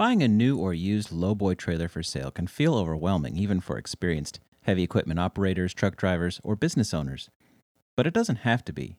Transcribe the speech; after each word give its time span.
Buying 0.00 0.22
a 0.22 0.28
new 0.28 0.56
or 0.56 0.72
used 0.72 1.10
lowboy 1.10 1.58
trailer 1.58 1.86
for 1.86 2.02
sale 2.02 2.30
can 2.30 2.46
feel 2.46 2.74
overwhelming, 2.74 3.36
even 3.36 3.60
for 3.60 3.76
experienced 3.76 4.40
heavy 4.62 4.82
equipment 4.82 5.20
operators, 5.20 5.74
truck 5.74 5.94
drivers, 5.94 6.40
or 6.42 6.56
business 6.56 6.94
owners. 6.94 7.28
But 7.98 8.06
it 8.06 8.14
doesn't 8.14 8.36
have 8.36 8.64
to 8.64 8.72
be. 8.72 8.96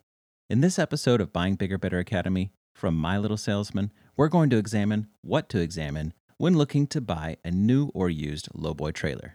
In 0.48 0.60
this 0.60 0.78
episode 0.78 1.20
of 1.20 1.32
Buying 1.32 1.56
Bigger 1.56 1.76
Better 1.76 1.98
Academy 1.98 2.52
from 2.72 2.94
My 2.94 3.18
Little 3.18 3.36
Salesman, 3.36 3.92
we're 4.16 4.28
going 4.28 4.48
to 4.50 4.58
examine 4.58 5.08
what 5.22 5.48
to 5.48 5.58
examine 5.58 6.14
when 6.36 6.56
looking 6.56 6.86
to 6.86 7.00
buy 7.00 7.36
a 7.44 7.50
new 7.50 7.90
or 7.94 8.08
used 8.08 8.48
lowboy 8.54 8.92
trailer. 8.92 9.34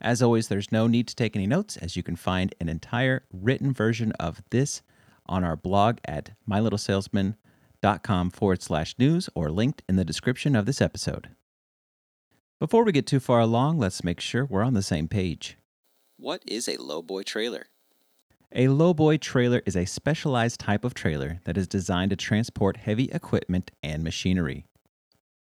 As 0.00 0.22
always, 0.22 0.48
there's 0.48 0.72
no 0.72 0.86
need 0.86 1.08
to 1.08 1.14
take 1.14 1.36
any 1.36 1.46
notes, 1.46 1.76
as 1.76 1.94
you 1.94 2.02
can 2.02 2.16
find 2.16 2.54
an 2.58 2.70
entire 2.70 3.26
written 3.30 3.74
version 3.74 4.12
of 4.12 4.40
this 4.48 4.80
on 5.26 5.44
our 5.44 5.56
blog 5.56 5.98
at 6.06 6.30
mylittlesalesman.com 6.48 7.36
forward 7.82 8.62
slash 8.62 8.94
news 8.98 9.28
or 9.34 9.50
linked 9.50 9.82
in 9.88 9.96
the 9.96 10.04
description 10.04 10.54
of 10.54 10.66
this 10.66 10.80
episode. 10.80 11.30
Before 12.58 12.84
we 12.84 12.92
get 12.92 13.06
too 13.06 13.20
far 13.20 13.40
along, 13.40 13.78
let's 13.78 14.04
make 14.04 14.20
sure 14.20 14.44
we're 14.44 14.62
on 14.62 14.74
the 14.74 14.82
same 14.82 15.08
page. 15.08 15.56
What 16.18 16.42
is 16.46 16.68
a 16.68 16.76
lowboy 16.76 17.24
trailer? 17.24 17.68
A 18.52 18.66
lowboy 18.66 19.20
trailer 19.20 19.62
is 19.64 19.76
a 19.76 19.86
specialized 19.86 20.60
type 20.60 20.84
of 20.84 20.92
trailer 20.92 21.40
that 21.44 21.56
is 21.56 21.66
designed 21.66 22.10
to 22.10 22.16
transport 22.16 22.76
heavy 22.76 23.04
equipment 23.12 23.70
and 23.82 24.02
machinery. 24.04 24.66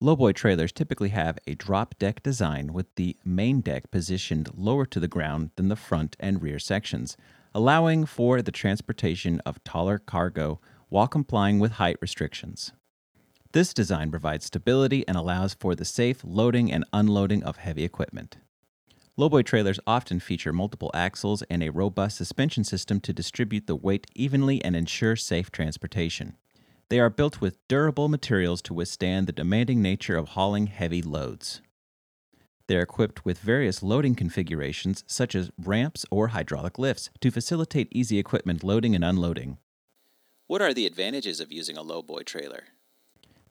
Lowboy 0.02 0.34
trailers 0.34 0.70
typically 0.70 1.09
have 1.09 1.38
a 1.46 1.54
drop 1.54 1.98
deck 1.98 2.23
design 2.23 2.73
with 2.73 2.95
the 2.96 3.16
main 3.24 3.60
deck 3.60 3.90
positioned 3.90 4.51
lower 4.54 4.84
to 4.84 5.01
the 5.01 5.09
ground 5.09 5.51
than 5.56 5.68
the 5.68 5.76
front 5.76 6.16
and 6.20 6.42
rear 6.42 6.59
sections, 6.59 7.16
allowing 7.54 8.04
for 8.04 8.42
the 8.42 8.52
transportation 8.52 9.40
of 9.46 9.62
taller 9.65 9.98
cargo 9.98 10.60
while 10.88 11.09
complying 11.09 11.59
with 11.59 11.73
height 11.73 11.97
restrictions. 12.01 12.73
This 13.52 13.73
design 13.73 14.10
provides 14.10 14.45
stability 14.45 15.06
and 15.09 15.16
allows 15.16 15.55
for 15.55 15.74
the 15.74 15.84
safe 15.84 16.23
loading 16.23 16.70
and 16.70 16.84
unloading 16.92 17.42
of 17.42 17.56
heavy 17.56 17.84
equipment. 17.84 18.38
Lowboy 19.18 19.45
trailers 19.45 19.80
often 19.87 20.21
feature 20.21 20.52
multiple 20.52 20.93
axles 20.95 21.43
and 21.51 21.62
a 21.62 21.71
robust 21.71 22.16
suspension 22.16 22.62
system 22.62 23.01
to 23.01 23.12
distribute 23.12 23.66
the 23.66 23.74
weight 23.74 24.07
evenly 24.15 24.62
and 24.65 24.77
ensure 24.77 25.16
safe 25.16 25.51
transportation. 25.51 26.37
They 26.88 27.01
are 27.01 27.10
built 27.10 27.40
with 27.40 27.66
durable 27.68 28.09
materials 28.09 28.62
to 28.62 28.74
withstand 28.74 29.27
the 29.27 29.32
demanding 29.32 29.82
nature 29.82 30.16
of 30.16 30.30
hauling 30.30 30.68
heavy 30.68 31.02
loads. 31.02 31.62
They 32.68 32.77
are 32.77 32.82
equipped 32.82 33.24
with 33.24 33.38
various 33.38 33.82
loading 33.82 34.15
configurations, 34.15 35.02
such 35.07 35.34
as 35.34 35.51
ramps 35.59 36.07
or 36.10 36.29
hydraulic 36.29 36.79
lifts, 36.79 37.10
to 37.21 37.30
facilitate 37.30 37.88
easy 37.90 38.18
equipment 38.18 38.62
loading 38.62 38.95
and 38.95 39.05
unloading. 39.05 39.59
What 40.49 40.63
are 40.63 40.73
the 40.73 40.87
advantages 40.87 41.41
of 41.41 41.52
using 41.52 41.77
a 41.77 41.82
lowboy 41.82 42.24
trailer? 42.24 42.68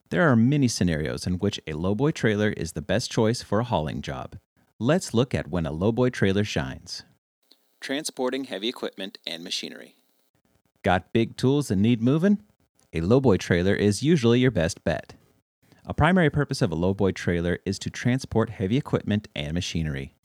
There 0.09 0.28
are 0.28 0.36
many 0.36 0.67
scenarios 0.67 1.28
in 1.28 1.36
which 1.36 1.59
a 1.67 1.73
lowboy 1.73 2.16
trailer 2.16 2.50
is 2.50 2.72
the 2.72 2.81
best 2.81 3.12
choice 3.12 3.44
for 3.44 3.59
a 3.59 3.64
hauling 3.64 4.02
job. 4.02 4.39
Let's 4.80 5.14
look 5.14 5.36
at 5.36 5.48
when 5.48 5.67
a 5.67 5.72
lowboy 5.72 6.12
trailer 6.12 6.44
shines. 6.44 7.04
Transporting 7.80 8.45
heavy 8.45 8.67
equipment 8.67 9.20
and 9.28 9.44
machinery. 9.44 9.98
Got 10.81 11.14
big 11.14 11.38
tools 11.38 11.67
that 11.67 11.76
need 11.76 12.02
moving? 12.02 12.42
A 12.92 13.02
lowboy 13.02 13.38
trailer 13.38 13.76
is 13.76 14.02
usually 14.02 14.39
your 14.39 14.50
best 14.50 14.84
bet. 14.84 15.14
A 15.86 15.94
primary 15.94 16.32
purpose 16.32 16.64
of 16.64 16.72
a 16.72 16.76
lowboy 16.76 17.14
trailer 17.14 17.59
is 17.64 17.78
to 17.78 17.92
transport 17.92 18.50
heavy 18.50 18.76
equipment 18.76 19.28
and 19.36 19.54
machinery. 19.54 20.16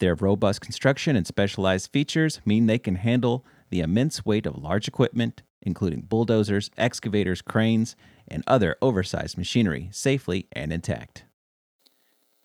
Their 0.00 0.16
robust 0.16 0.60
construction 0.60 1.16
and 1.16 1.26
specialized 1.26 1.90
features 1.90 2.42
mean 2.44 2.66
they 2.66 2.78
can 2.78 2.96
handle 2.96 3.46
the 3.70 3.80
immense 3.80 4.26
weight 4.26 4.44
of 4.44 4.62
large 4.62 4.86
equipment, 4.86 5.40
including 5.62 6.02
bulldozers, 6.02 6.70
excavators, 6.76 7.42
cranes, 7.42 7.96
and 8.28 8.44
other 8.46 8.76
oversized 8.80 9.36
machinery, 9.36 9.88
safely 9.92 10.46
and 10.52 10.72
intact. 10.72 11.24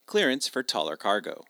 Clearance 0.05 0.47
for 0.47 0.63
taller 0.63 0.97
cargo. 0.97 1.43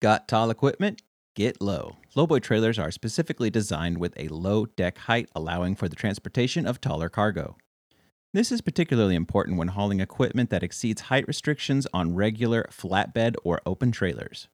Got 0.00 0.28
tall 0.28 0.50
equipment? 0.50 1.02
Get 1.34 1.60
low. 1.60 1.96
Lowboy 2.14 2.42
trailers 2.42 2.78
are 2.78 2.90
specifically 2.90 3.50
designed 3.50 3.98
with 3.98 4.14
a 4.16 4.28
low 4.28 4.66
deck 4.66 4.98
height, 4.98 5.28
allowing 5.34 5.74
for 5.74 5.88
the 5.88 5.96
transportation 5.96 6.66
of 6.66 6.80
taller 6.80 7.08
cargo. 7.08 7.56
This 8.32 8.52
is 8.52 8.60
particularly 8.60 9.14
important 9.14 9.56
when 9.56 9.68
hauling 9.68 10.00
equipment 10.00 10.50
that 10.50 10.62
exceeds 10.62 11.02
height 11.02 11.26
restrictions 11.26 11.86
on 11.92 12.14
regular 12.14 12.68
flatbed 12.70 13.34
or 13.44 13.60
open 13.64 13.92
trailers. 13.92 14.48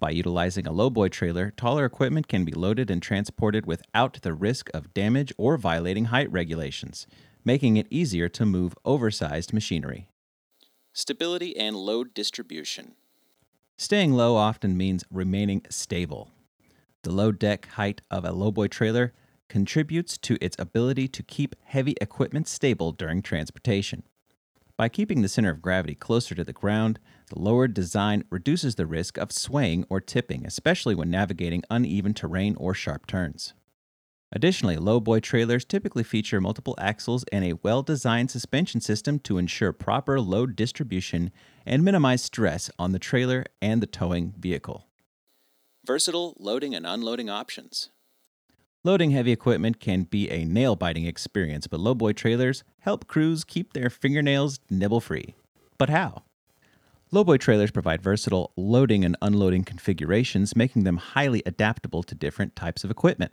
By 0.00 0.10
utilizing 0.10 0.66
a 0.66 0.72
lowboy 0.72 1.10
trailer, 1.10 1.50
taller 1.50 1.84
equipment 1.84 2.28
can 2.28 2.44
be 2.44 2.52
loaded 2.52 2.90
and 2.90 3.02
transported 3.02 3.66
without 3.66 4.20
the 4.22 4.32
risk 4.32 4.70
of 4.72 4.94
damage 4.94 5.32
or 5.36 5.56
violating 5.56 6.06
height 6.06 6.30
regulations, 6.30 7.06
making 7.44 7.76
it 7.76 7.88
easier 7.90 8.28
to 8.28 8.46
move 8.46 8.76
oversized 8.84 9.52
machinery. 9.52 10.10
Stability 10.92 11.56
and 11.56 11.76
load 11.76 12.14
distribution. 12.14 12.94
Staying 13.76 14.12
low 14.12 14.36
often 14.36 14.76
means 14.76 15.04
remaining 15.10 15.62
stable. 15.68 16.30
The 17.02 17.12
low 17.12 17.32
deck 17.32 17.66
height 17.66 18.00
of 18.10 18.24
a 18.24 18.32
lowboy 18.32 18.70
trailer 18.70 19.12
contributes 19.48 20.18
to 20.18 20.36
its 20.40 20.56
ability 20.58 21.08
to 21.08 21.22
keep 21.22 21.56
heavy 21.64 21.94
equipment 22.00 22.46
stable 22.46 22.92
during 22.92 23.22
transportation. 23.22 24.02
By 24.76 24.88
keeping 24.88 25.22
the 25.22 25.28
center 25.28 25.50
of 25.50 25.62
gravity 25.62 25.94
closer 25.94 26.34
to 26.36 26.44
the 26.44 26.52
ground, 26.52 27.00
the 27.28 27.38
lowered 27.38 27.74
design 27.74 28.24
reduces 28.30 28.74
the 28.74 28.86
risk 28.86 29.16
of 29.16 29.32
swaying 29.32 29.86
or 29.88 30.00
tipping, 30.00 30.44
especially 30.46 30.94
when 30.94 31.10
navigating 31.10 31.62
uneven 31.70 32.14
terrain 32.14 32.56
or 32.56 32.74
sharp 32.74 33.06
turns. 33.06 33.54
Additionally, 34.30 34.76
lowboy 34.76 35.22
trailers 35.22 35.64
typically 35.64 36.02
feature 36.02 36.40
multiple 36.40 36.74
axles 36.78 37.24
and 37.32 37.44
a 37.44 37.54
well 37.62 37.82
designed 37.82 38.30
suspension 38.30 38.80
system 38.80 39.18
to 39.20 39.38
ensure 39.38 39.72
proper 39.72 40.20
load 40.20 40.54
distribution 40.54 41.30
and 41.64 41.82
minimize 41.82 42.22
stress 42.22 42.70
on 42.78 42.92
the 42.92 42.98
trailer 42.98 43.44
and 43.62 43.82
the 43.82 43.86
towing 43.86 44.34
vehicle. 44.38 44.86
Versatile 45.86 46.36
loading 46.38 46.74
and 46.74 46.86
unloading 46.86 47.30
options. 47.30 47.90
Loading 48.84 49.10
heavy 49.10 49.32
equipment 49.32 49.80
can 49.80 50.02
be 50.04 50.30
a 50.30 50.44
nail 50.44 50.76
biting 50.76 51.06
experience, 51.06 51.66
but 51.66 51.80
lowboy 51.80 52.14
trailers 52.14 52.62
help 52.80 53.06
crews 53.06 53.44
keep 53.44 53.72
their 53.72 53.90
fingernails 53.90 54.60
nibble 54.70 55.00
free. 55.00 55.34
But 55.78 55.88
how? 55.88 56.24
Lowboy 57.10 57.38
trailers 57.38 57.70
provide 57.70 58.02
versatile 58.02 58.52
loading 58.56 59.02
and 59.02 59.16
unloading 59.22 59.64
configurations, 59.64 60.54
making 60.54 60.84
them 60.84 60.98
highly 60.98 61.42
adaptable 61.46 62.02
to 62.02 62.14
different 62.14 62.54
types 62.54 62.84
of 62.84 62.90
equipment. 62.90 63.32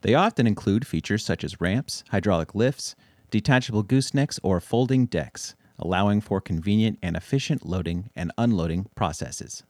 They 0.00 0.14
often 0.14 0.48
include 0.48 0.86
features 0.86 1.24
such 1.24 1.44
as 1.44 1.60
ramps, 1.60 2.02
hydraulic 2.10 2.56
lifts, 2.56 2.96
detachable 3.30 3.84
goosenecks, 3.84 4.40
or 4.42 4.60
folding 4.60 5.06
decks, 5.06 5.54
allowing 5.78 6.20
for 6.20 6.40
convenient 6.40 6.98
and 7.00 7.16
efficient 7.16 7.64
loading 7.64 8.10
and 8.16 8.32
unloading 8.36 8.86
processes. 8.96 9.62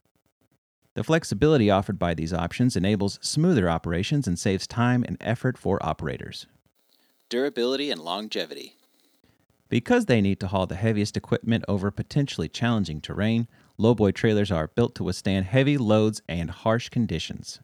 The 0.95 1.03
flexibility 1.03 1.69
offered 1.69 1.99
by 1.99 2.15
these 2.15 2.33
options 2.33 2.75
enables 2.75 3.19
smoother 3.21 3.69
operations 3.69 4.27
and 4.27 4.39
saves 4.39 4.65
time 4.65 5.03
and 5.07 5.17
effort 5.21 5.55
for 5.55 5.77
operators. 5.85 6.47
Durability 7.29 7.91
and 7.91 8.01
longevity. 8.01 8.78
Because 9.69 10.07
they 10.07 10.19
need 10.19 10.39
to 10.39 10.47
haul 10.47 10.65
the 10.65 10.75
heaviest 10.75 11.15
equipment 11.15 11.63
over 11.67 11.91
potentially 11.91 12.49
challenging 12.49 13.01
terrain, 13.01 13.47
lowboy 13.77 14.13
trailers 14.13 14.51
are 14.51 14.67
built 14.67 14.95
to 14.95 15.03
withstand 15.03 15.45
heavy 15.45 15.77
loads 15.77 16.21
and 16.27 16.49
harsh 16.49 16.89
conditions. 16.89 17.59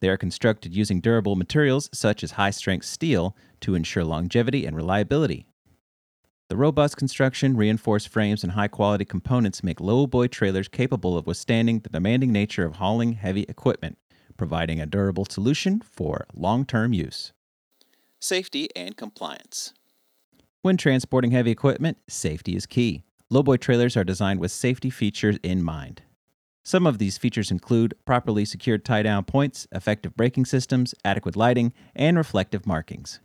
They 0.00 0.10
are 0.10 0.18
constructed 0.18 0.74
using 0.76 1.00
durable 1.00 1.34
materials 1.34 1.88
such 1.94 2.22
as 2.22 2.32
high 2.32 2.50
strength 2.50 2.84
steel 2.84 3.34
to 3.60 3.74
ensure 3.74 4.04
longevity 4.04 4.66
and 4.66 4.76
reliability. 4.76 5.46
The 6.50 6.56
robust 6.58 6.98
construction, 6.98 7.56
reinforced 7.56 8.08
frames, 8.08 8.44
and 8.44 8.52
high 8.52 8.68
quality 8.68 9.06
components 9.06 9.64
make 9.64 9.78
lowboy 9.78 10.30
trailers 10.30 10.68
capable 10.68 11.16
of 11.16 11.26
withstanding 11.26 11.80
the 11.80 11.88
demanding 11.88 12.32
nature 12.32 12.66
of 12.66 12.76
hauling 12.76 13.14
heavy 13.14 13.46
equipment, 13.48 13.96
providing 14.36 14.78
a 14.78 14.84
durable 14.84 15.24
solution 15.24 15.80
for 15.80 16.26
long 16.34 16.66
term 16.66 16.92
use. 16.92 17.32
Safety 18.20 18.68
and 18.76 18.94
compliance. 18.94 19.72
When 20.64 20.78
transporting 20.78 21.32
heavy 21.32 21.50
equipment, 21.50 21.98
safety 22.08 22.56
is 22.56 22.64
key. 22.64 23.02
Lowboy 23.30 23.60
trailers 23.60 23.98
are 23.98 24.02
designed 24.02 24.40
with 24.40 24.50
safety 24.50 24.88
features 24.88 25.36
in 25.42 25.62
mind. 25.62 26.00
Some 26.62 26.86
of 26.86 26.96
these 26.96 27.18
features 27.18 27.50
include 27.50 27.92
properly 28.06 28.46
secured 28.46 28.82
tie 28.82 29.02
down 29.02 29.24
points, 29.24 29.66
effective 29.72 30.16
braking 30.16 30.46
systems, 30.46 30.94
adequate 31.04 31.36
lighting, 31.36 31.74
and 31.94 32.16
reflective 32.16 32.66
markings. 32.66 33.20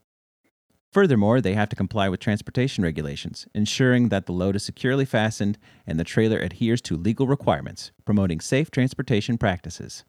Furthermore, 0.92 1.40
they 1.40 1.54
have 1.54 1.69
to 1.69 1.78
comply 1.78 2.10
with 2.10 2.19
transportation 2.19 2.84
regulations, 2.84 3.48
ensuring 3.56 4.10
that 4.10 4.25
the 4.25 4.34
load 4.34 4.58
is 4.58 4.66
securely 4.66 5.06
fastened 5.06 5.58
and 5.88 5.98
the 5.98 6.04
trailer 6.04 6.40
adheres 6.40 6.81
to 6.81 6.98
legal 6.98 7.25
requirements, 7.25 7.94
promoting 8.04 8.42
safe 8.42 8.69
transportation 8.69 9.38
practices. 9.38 10.04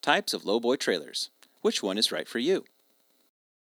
Types 0.00 0.32
of 0.32 0.44
lowboy 0.44 0.78
trailers. 0.78 1.28
Which 1.60 1.82
one 1.82 1.98
is 1.98 2.10
right 2.10 2.26
for 2.26 2.38
you? 2.38 2.64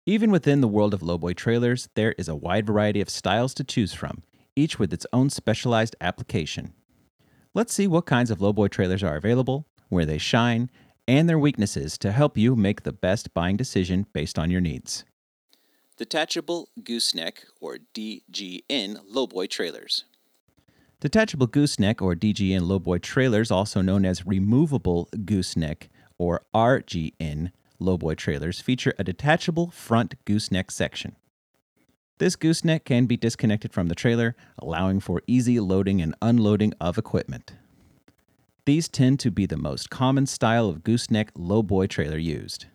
Even 0.09 0.31
within 0.31 0.63
the 0.63 0.69
world 0.69 0.95
of 0.95 1.03
lowboy 1.03 1.37
trailers, 1.37 1.91
there 1.93 2.13
is 2.13 2.29
a 2.29 2.35
wide 2.35 2.65
variety 2.65 3.03
of 3.03 3.11
styles 3.11 3.53
to 3.53 3.63
choose 3.63 3.93
from, 3.93 4.23
each 4.57 4.79
with 4.79 4.91
its 4.91 5.05
own 5.13 5.29
specialized 5.29 5.95
application. 6.01 6.73
Let's 7.53 7.75
see 7.75 7.87
what 7.87 8.07
kinds 8.07 8.31
of 8.31 8.39
lowboy 8.39 8.71
trailers 8.71 9.03
are 9.03 9.17
available, 9.17 9.67
where 9.91 10.07
they 10.07 10.17
shine, 10.17 10.71
and 11.07 11.29
their 11.29 11.39
weaknesses 11.39 11.99
to 11.99 12.13
help 12.13 12.39
you 12.39 12.57
make 12.57 12.85
the 12.85 12.93
best 12.93 13.35
buying 13.35 13.59
decision 13.59 14.07
based 14.15 14.39
on 14.39 14.51
your 14.51 14.63
needs. 14.63 15.05
Detachable 15.99 16.71
Gooseneck 16.83 17.45
or 17.61 17.77
DGN 17.95 19.01
lowboy 19.15 19.51
trailers. 19.51 20.07
Detachable 21.01 21.49
gooseneck 21.49 22.01
or 22.01 22.15
DGN 22.15 22.63
lowboy 22.63 23.03
trailers, 23.03 23.51
also 23.51 23.83
known 23.83 24.07
as 24.07 24.27
removable 24.27 25.11
gooseneck 25.27 25.91
or 26.17 26.47
RGN 26.55 27.51
lowboy 27.81 28.17
trailers, 28.17 28.61
feature 28.61 28.95
a 28.99 29.05
detachable 29.05 29.71
front 29.71 30.15
gooseneck 30.25 30.71
section. 30.71 31.17
This 32.19 32.35
gooseneck 32.35 32.85
can 32.85 33.07
be 33.07 33.17
disconnected 33.17 33.73
from 33.73 33.87
the 33.87 33.95
trailer, 33.95 34.35
allowing 34.59 34.99
for 35.01 35.23
easy 35.27 35.61
loading 35.61 36.03
and 36.03 36.15
unloading 36.21 36.75
of 36.81 36.99
equipment. 36.99 37.53
These 38.65 38.89
tend 38.89 39.21
to 39.21 39.31
be 39.31 39.47
the 39.47 39.57
most 39.57 39.89
common 39.89 40.27
style 40.27 40.69
of 40.69 40.83
gooseneck 40.83 41.33
lowboy 41.35 41.89
trailer 41.89 42.19
used. 42.19 42.67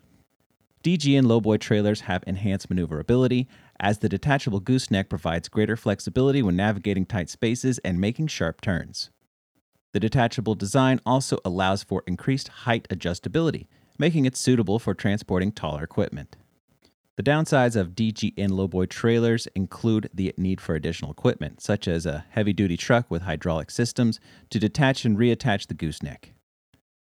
DG 0.83 0.97
DGN 0.97 1.25
lowboy 1.25 1.59
trailers 1.59 2.01
have 2.01 2.23
enhanced 2.25 2.69
maneuverability, 2.69 3.47
as 3.79 3.99
the 3.99 4.09
detachable 4.09 4.59
gooseneck 4.59 5.07
provides 5.07 5.49
greater 5.49 5.77
flexibility 5.77 6.41
when 6.41 6.55
navigating 6.55 7.05
tight 7.05 7.29
spaces 7.29 7.79
and 7.79 8.01
making 8.01 8.27
sharp 8.27 8.59
turns. 8.59 9.09
The 9.93 9.99
detachable 9.99 10.55
design 10.55 10.99
also 11.05 11.37
allows 11.45 11.83
for 11.83 12.03
increased 12.07 12.47
height 12.47 12.87
adjustability, 12.89 13.67
making 13.97 14.25
it 14.25 14.35
suitable 14.35 14.79
for 14.79 14.93
transporting 14.93 15.51
taller 15.51 15.83
equipment. 15.83 16.35
The 17.15 17.23
downsides 17.23 17.75
of 17.75 17.91
DGN 17.91 18.49
lowboy 18.49 18.89
trailers 18.89 19.47
include 19.55 20.09
the 20.13 20.33
need 20.35 20.59
for 20.59 20.73
additional 20.73 21.11
equipment, 21.11 21.61
such 21.61 21.87
as 21.87 22.07
a 22.07 22.25
heavy 22.31 22.53
duty 22.53 22.75
truck 22.75 23.11
with 23.11 23.21
hydraulic 23.21 23.69
systems 23.69 24.19
to 24.49 24.59
detach 24.59 25.05
and 25.05 25.15
reattach 25.15 25.67
the 25.67 25.75
gooseneck. 25.75 26.33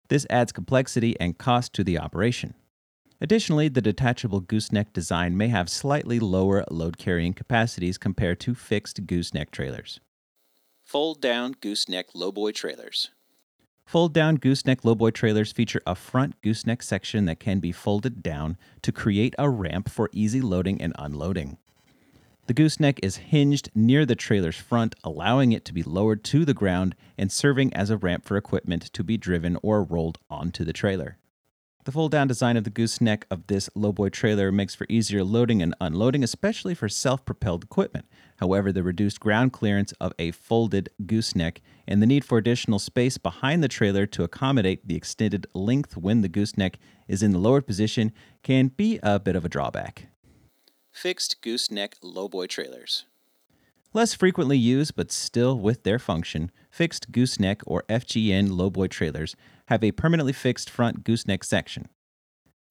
This 0.09 0.27
adds 0.29 0.51
complexity 0.51 1.19
and 1.21 1.39
cost 1.39 1.73
to 1.75 1.85
the 1.85 1.99
operation. 1.99 2.55
Additionally, 3.21 3.69
the 3.69 3.81
detachable 3.81 4.41
gooseneck 4.41 4.93
design 4.93 5.37
may 5.37 5.47
have 5.47 5.71
slightly 5.71 6.19
lower 6.19 6.65
load 6.69 6.99
carrying 6.99 7.33
capacities 7.33 7.97
compared 7.97 8.41
to 8.41 8.57
fixed 8.57 9.07
gooseneck 9.07 9.53
trailers. 9.53 10.01
Fold 10.83 11.21
down 11.21 11.55
gooseneck 11.61 12.13
lowboy 12.13 12.53
trailers. 12.53 13.11
Fold 13.93 14.15
down 14.15 14.37
gooseneck 14.37 14.85
lowboy 14.85 15.11
trailers 15.11 15.53
feature 15.53 15.83
a 15.87 15.95
front 15.95 16.41
gooseneck 16.41 16.83
section 16.83 17.27
that 17.27 17.39
can 17.39 17.61
be 17.61 17.73
folded 17.73 18.23
down 18.23 18.57
to 18.81 18.91
create 18.91 19.35
a 19.39 19.51
ramp 19.51 19.91
for 19.91 20.09
easy 20.15 20.41
loading 20.41 20.81
and 20.81 20.95
unloading. 20.99 21.59
The 22.47 22.55
gooseneck 22.55 23.01
is 23.03 23.17
hinged 23.17 23.69
near 23.75 24.07
the 24.07 24.17
trailer's 24.17 24.57
front, 24.57 24.95
allowing 25.05 25.53
it 25.53 25.67
to 25.67 25.75
be 25.75 25.83
lowered 25.83 26.25
to 26.25 26.47
the 26.47 26.55
ground 26.55 26.95
and 27.19 27.31
serving 27.31 27.75
as 27.75 27.91
a 27.91 27.99
ramp 27.99 28.25
for 28.25 28.39
equipment 28.39 28.85
to 28.95 29.05
be 29.05 29.19
driven 29.19 29.59
or 29.63 29.85
rolled 29.85 30.17
onto 30.31 30.65
the 30.65 30.73
trailer. 30.73 31.19
The 31.85 31.91
fold 31.91 32.13
down 32.13 32.29
design 32.29 32.57
of 32.57 32.63
the 32.63 32.71
gooseneck 32.71 33.27
of 33.29 33.49
this 33.49 33.69
lowboy 33.75 34.13
trailer 34.13 34.53
makes 34.53 34.73
for 34.73 34.87
easier 34.89 35.25
loading 35.25 35.61
and 35.61 35.75
unloading, 35.81 36.23
especially 36.23 36.75
for 36.75 36.89
self 36.89 37.25
propelled 37.25 37.65
equipment. 37.65 38.07
However, 38.37 38.71
the 38.71 38.85
reduced 38.85 39.19
ground 39.19 39.53
clearance 39.53 39.91
of 40.01 40.13
a 40.17 40.31
folded 40.31 40.91
gooseneck 41.07 41.61
and 41.89 42.01
the 42.01 42.07
need 42.07 42.25
for 42.25 42.39
additional 42.39 42.79
space 42.79 43.19
behind 43.19 43.65
the 43.65 43.69
trailer 43.69 44.07
to 44.07 44.23
accommodate 44.23 44.87
the 44.87 44.95
extended 44.95 45.49
length 45.55 45.97
when 45.97 46.21
the 46.21 46.29
gooseneck 46.29 46.79
is 47.09 47.21
in 47.21 47.33
the 47.33 47.39
lowered 47.39 47.67
position 47.67 48.13
can 48.45 48.69
be 48.69 49.01
a 49.03 49.19
bit 49.19 49.35
of 49.35 49.45
a 49.45 49.49
drawback. 49.49 50.07
Fixed 50.93 51.43
gooseneck 51.43 51.97
lowboy 52.01 52.49
trailers. 52.49 53.07
Less 53.93 54.15
frequently 54.15 54.57
used, 54.57 54.95
but 54.95 55.11
still 55.11 55.59
with 55.59 55.83
their 55.83 55.99
function, 55.99 56.53
fixed 56.71 57.11
gooseneck 57.11 57.61
or 57.67 57.83
FGN 57.89 58.51
lowboy 58.51 58.89
trailers 58.89 59.35
have 59.67 59.85
a 59.85 59.93
permanently 59.93 60.33
fixed 60.33 60.69
front 60.69 61.05
gooseneck 61.05 61.45
section. 61.45 61.89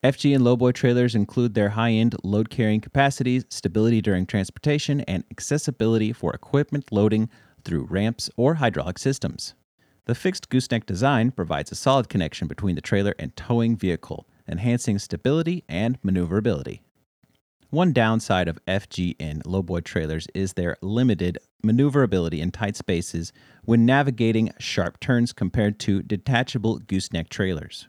FGN 0.03 0.39
lowboy 0.39 0.73
trailers 0.73 1.13
include 1.13 1.53
their 1.53 1.69
high 1.69 1.91
end 1.91 2.15
load 2.23 2.49
carrying 2.49 2.81
capacities, 2.81 3.45
stability 3.49 4.01
during 4.01 4.25
transportation, 4.25 5.01
and 5.01 5.23
accessibility 5.29 6.11
for 6.11 6.33
equipment 6.33 6.91
loading 6.91 7.29
through 7.63 7.85
ramps 7.85 8.29
or 8.35 8.55
hydraulic 8.55 8.97
systems. 8.97 9.53
The 10.05 10.15
fixed 10.15 10.49
gooseneck 10.49 10.87
design 10.87 11.29
provides 11.29 11.71
a 11.71 11.75
solid 11.75 12.09
connection 12.09 12.47
between 12.47 12.73
the 12.73 12.81
trailer 12.81 13.13
and 13.19 13.35
towing 13.35 13.77
vehicle, 13.77 14.27
enhancing 14.47 14.97
stability 14.97 15.63
and 15.69 15.99
maneuverability. 16.01 16.81
One 17.71 17.93
downside 17.93 18.49
of 18.49 18.59
FGN 18.65 19.43
lowboy 19.43 19.85
trailers 19.85 20.27
is 20.35 20.53
their 20.53 20.75
limited 20.81 21.37
maneuverability 21.63 22.41
in 22.41 22.51
tight 22.51 22.75
spaces 22.75 23.31
when 23.63 23.85
navigating 23.85 24.51
sharp 24.59 24.99
turns 24.99 25.31
compared 25.31 25.79
to 25.79 26.03
detachable 26.03 26.79
gooseneck 26.79 27.29
trailers. 27.29 27.87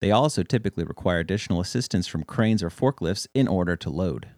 They 0.00 0.10
also 0.10 0.42
typically 0.42 0.82
require 0.82 1.20
additional 1.20 1.60
assistance 1.60 2.08
from 2.08 2.24
cranes 2.24 2.64
or 2.64 2.68
forklifts 2.68 3.28
in 3.32 3.46
order 3.46 3.76
to 3.76 3.90
load. 3.90 4.30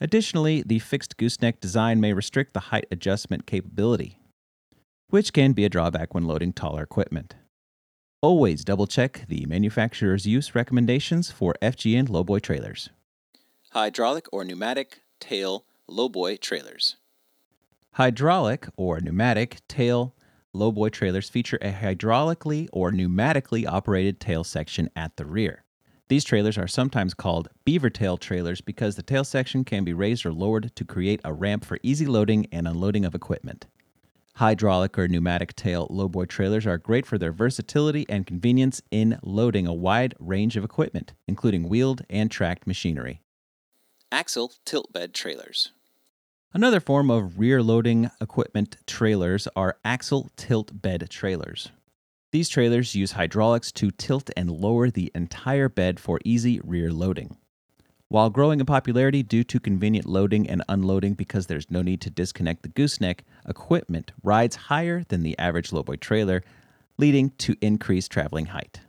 Additionally, 0.00 0.64
the 0.66 0.80
fixed 0.80 1.16
gooseneck 1.16 1.60
design 1.60 2.00
may 2.00 2.12
restrict 2.12 2.54
the 2.54 2.70
height 2.74 2.86
adjustment 2.90 3.46
capability, 3.46 4.18
which 5.10 5.32
can 5.32 5.52
be 5.52 5.64
a 5.64 5.68
drawback 5.68 6.14
when 6.14 6.26
loading 6.26 6.52
taller 6.52 6.82
equipment. 6.82 7.36
Always 8.22 8.64
double 8.64 8.88
check 8.88 9.24
the 9.28 9.46
manufacturer's 9.46 10.26
use 10.26 10.56
recommendations 10.56 11.30
for 11.30 11.54
FGN 11.62 12.08
lowboy 12.08 12.42
trailers 12.42 12.90
hydraulic 13.72 14.26
or 14.30 14.44
pneumatic 14.44 15.00
tail 15.18 15.64
lowboy 15.88 16.38
trailers. 16.38 16.96
Hydraulic 17.92 18.68
or 18.76 19.00
pneumatic 19.00 19.66
tail 19.66 20.14
lowboy 20.54 20.90
trailers 20.92 21.30
feature 21.30 21.58
a 21.62 21.72
hydraulically 21.72 22.68
or 22.70 22.92
pneumatically 22.92 23.66
operated 23.66 24.20
tail 24.20 24.44
section 24.44 24.90
at 24.94 25.16
the 25.16 25.24
rear. 25.24 25.64
These 26.08 26.24
trailers 26.24 26.58
are 26.58 26.68
sometimes 26.68 27.14
called 27.14 27.48
beaver 27.64 27.88
tail 27.88 28.18
trailers 28.18 28.60
because 28.60 28.96
the 28.96 29.02
tail 29.02 29.24
section 29.24 29.64
can 29.64 29.84
be 29.84 29.94
raised 29.94 30.26
or 30.26 30.34
lowered 30.34 30.76
to 30.76 30.84
create 30.84 31.22
a 31.24 31.32
ramp 31.32 31.64
for 31.64 31.78
easy 31.82 32.04
loading 32.04 32.46
and 32.52 32.68
unloading 32.68 33.06
of 33.06 33.14
equipment. 33.14 33.68
Hydraulic 34.34 34.98
or 34.98 35.08
pneumatic 35.08 35.56
tail 35.56 35.88
lowboy 35.88 36.28
trailers 36.28 36.66
are 36.66 36.76
great 36.76 37.06
for 37.06 37.16
their 37.16 37.32
versatility 37.32 38.04
and 38.10 38.26
convenience 38.26 38.82
in 38.90 39.18
loading 39.22 39.66
a 39.66 39.72
wide 39.72 40.14
range 40.18 40.58
of 40.58 40.64
equipment, 40.64 41.14
including 41.26 41.70
wheeled 41.70 42.02
and 42.10 42.30
tracked 42.30 42.66
machinery 42.66 43.22
axle 44.12 44.52
tilt 44.66 44.92
bed 44.92 45.14
trailers. 45.14 45.70
Another 46.52 46.80
form 46.80 47.10
of 47.10 47.38
rear 47.38 47.62
loading 47.62 48.10
equipment 48.20 48.76
trailers 48.86 49.48
are 49.56 49.78
axle 49.86 50.30
tilt 50.36 50.82
bed 50.82 51.08
trailers. 51.08 51.70
These 52.30 52.50
trailers 52.50 52.94
use 52.94 53.12
hydraulics 53.12 53.72
to 53.72 53.90
tilt 53.90 54.30
and 54.36 54.50
lower 54.50 54.90
the 54.90 55.10
entire 55.14 55.70
bed 55.70 55.98
for 55.98 56.20
easy 56.24 56.60
rear 56.62 56.92
loading. 56.92 57.38
While 58.08 58.28
growing 58.28 58.60
in 58.60 58.66
popularity 58.66 59.22
due 59.22 59.44
to 59.44 59.58
convenient 59.58 60.06
loading 60.06 60.48
and 60.48 60.62
unloading 60.68 61.14
because 61.14 61.46
there's 61.46 61.70
no 61.70 61.80
need 61.80 62.02
to 62.02 62.10
disconnect 62.10 62.62
the 62.62 62.68
gooseneck, 62.68 63.24
equipment 63.48 64.12
rides 64.22 64.56
higher 64.56 65.04
than 65.08 65.22
the 65.22 65.38
average 65.38 65.70
lowboy 65.70 66.00
trailer, 66.00 66.42
leading 66.98 67.30
to 67.38 67.56
increased 67.62 68.12
traveling 68.12 68.46
height. 68.46 68.80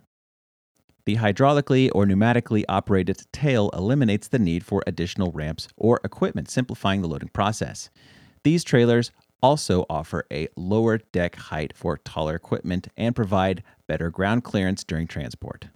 The 1.05 1.17
hydraulically 1.17 1.89
or 1.93 2.05
pneumatically 2.05 2.63
operated 2.69 3.21
tail 3.33 3.69
eliminates 3.73 4.29
the 4.29 4.39
need 4.39 4.63
for 4.65 4.83
additional 4.87 5.31
ramps 5.31 5.67
or 5.75 5.99
equipment, 6.03 6.49
simplifying 6.49 7.01
the 7.01 7.09
loading 7.09 7.29
process. 7.29 7.89
These 8.43 8.63
trailers 8.63 9.11
also 9.41 9.85
offer 9.89 10.25
a 10.31 10.47
lower 10.55 10.99
deck 10.99 11.35
height 11.35 11.73
for 11.75 11.97
taller 11.97 12.35
equipment 12.35 12.87
and 12.95 13.15
provide 13.15 13.63
better 13.87 14.09
ground 14.09 14.45
clearance 14.45 14.85
during 14.85 15.05
transport. 15.05 15.67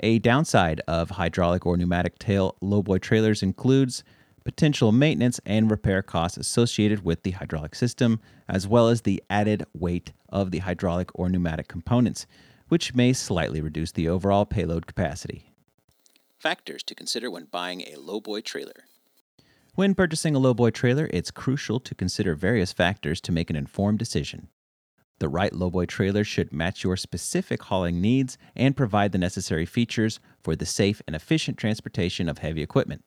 A 0.00 0.18
downside 0.18 0.80
of 0.88 1.10
hydraulic 1.10 1.66
or 1.66 1.76
pneumatic 1.76 2.18
tail 2.18 2.56
lowboy 2.62 3.00
trailers 3.00 3.42
includes 3.42 4.02
potential 4.44 4.92
maintenance 4.92 5.38
and 5.44 5.70
repair 5.70 6.00
costs 6.00 6.38
associated 6.38 7.04
with 7.04 7.22
the 7.22 7.32
hydraulic 7.32 7.74
system, 7.74 8.18
as 8.48 8.66
well 8.66 8.88
as 8.88 9.02
the 9.02 9.22
added 9.28 9.66
weight 9.74 10.12
of 10.30 10.52
the 10.52 10.60
hydraulic 10.60 11.10
or 11.14 11.28
pneumatic 11.28 11.68
components, 11.68 12.26
which 12.68 12.94
may 12.94 13.12
slightly 13.12 13.60
reduce 13.60 13.92
the 13.92 14.08
overall 14.08 14.46
payload 14.46 14.86
capacity. 14.86 15.52
Factors 16.38 16.82
to 16.84 16.94
consider 16.94 17.30
when 17.30 17.46
buying 17.46 17.82
a 17.82 17.96
lowboy 17.96 18.44
trailer. 18.44 18.84
When 19.74 19.94
purchasing 19.94 20.34
a 20.34 20.40
lowboy 20.40 20.72
trailer, 20.72 21.08
it's 21.12 21.30
crucial 21.30 21.80
to 21.80 21.94
consider 21.94 22.34
various 22.34 22.72
factors 22.72 23.20
to 23.22 23.32
make 23.32 23.50
an 23.50 23.56
informed 23.56 23.98
decision. 23.98 24.48
The 25.18 25.28
right 25.28 25.52
lowboy 25.52 25.88
trailer 25.88 26.22
should 26.22 26.52
match 26.52 26.84
your 26.84 26.96
specific 26.96 27.62
hauling 27.64 28.00
needs 28.00 28.38
and 28.54 28.76
provide 28.76 29.12
the 29.12 29.18
necessary 29.18 29.66
features 29.66 30.20
for 30.40 30.54
the 30.54 30.66
safe 30.66 31.02
and 31.06 31.16
efficient 31.16 31.58
transportation 31.58 32.28
of 32.28 32.38
heavy 32.38 32.62
equipment. 32.62 33.04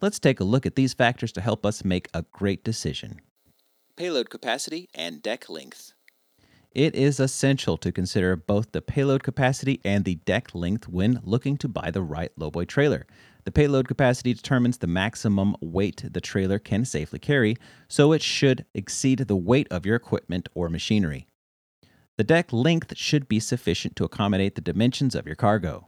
Let's 0.00 0.18
take 0.18 0.40
a 0.40 0.44
look 0.44 0.64
at 0.64 0.74
these 0.74 0.94
factors 0.94 1.32
to 1.32 1.40
help 1.40 1.66
us 1.66 1.84
make 1.84 2.08
a 2.14 2.24
great 2.32 2.64
decision. 2.64 3.20
Payload 3.96 4.30
capacity 4.30 4.88
and 4.94 5.20
deck 5.20 5.48
length 5.50 5.92
it 6.72 6.94
is 6.94 7.18
essential 7.18 7.76
to 7.78 7.90
consider 7.90 8.36
both 8.36 8.72
the 8.72 8.82
payload 8.82 9.22
capacity 9.22 9.80
and 9.84 10.04
the 10.04 10.16
deck 10.16 10.54
length 10.54 10.88
when 10.88 11.20
looking 11.22 11.56
to 11.56 11.68
buy 11.68 11.90
the 11.90 12.02
right 12.02 12.30
lowboy 12.38 12.66
trailer. 12.66 13.06
The 13.44 13.52
payload 13.52 13.88
capacity 13.88 14.34
determines 14.34 14.78
the 14.78 14.86
maximum 14.86 15.56
weight 15.60 16.04
the 16.12 16.20
trailer 16.20 16.58
can 16.58 16.84
safely 16.84 17.18
carry, 17.18 17.56
so 17.88 18.12
it 18.12 18.22
should 18.22 18.66
exceed 18.74 19.20
the 19.20 19.36
weight 19.36 19.66
of 19.70 19.86
your 19.86 19.96
equipment 19.96 20.48
or 20.54 20.68
machinery. 20.68 21.26
The 22.18 22.24
deck 22.24 22.52
length 22.52 22.96
should 22.96 23.28
be 23.28 23.40
sufficient 23.40 23.96
to 23.96 24.04
accommodate 24.04 24.54
the 24.54 24.60
dimensions 24.60 25.14
of 25.14 25.26
your 25.26 25.36
cargo. 25.36 25.86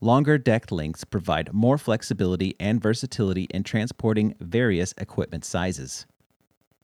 Longer 0.00 0.38
deck 0.38 0.70
lengths 0.70 1.04
provide 1.04 1.52
more 1.52 1.78
flexibility 1.78 2.54
and 2.60 2.82
versatility 2.82 3.44
in 3.44 3.62
transporting 3.62 4.34
various 4.38 4.92
equipment 4.98 5.44
sizes. 5.44 6.06